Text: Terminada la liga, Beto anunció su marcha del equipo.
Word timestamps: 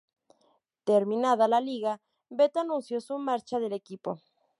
Terminada 0.89 1.47
la 1.47 1.59
liga, 1.61 1.95
Beto 2.31 2.59
anunció 2.59 2.99
su 3.01 3.19
marcha 3.19 3.59
del 3.59 3.73
equipo. 3.73 4.19